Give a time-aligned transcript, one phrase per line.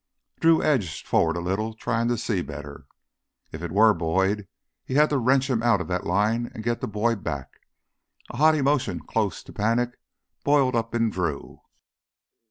[0.39, 2.87] Drew edged forward a little, trying to see better.
[3.51, 4.47] If it were Boyd,
[4.83, 7.61] he had to wrench him out of that line and get the boy back.
[8.31, 9.99] A hot emotion close to panic
[10.43, 11.61] boiled up in Drew.